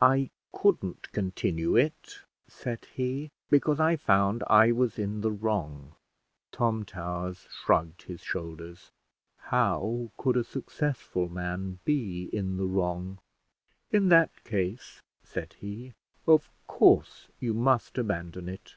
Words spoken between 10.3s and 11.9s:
a successful man